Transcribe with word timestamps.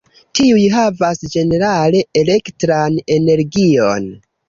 Tiuj 0.37 0.63
havas 0.75 1.21
ĝenerale 1.35 2.03
elektran 2.25 3.01
energion. 3.21 4.15